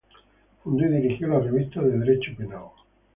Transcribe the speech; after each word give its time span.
Fundó 0.63 0.83
y 0.85 0.99
dirigió 0.99 1.27
la 1.27 1.37
Revista 1.39 1.79
de 1.79 1.99
derecho 1.99 2.35
penal. 2.35 2.71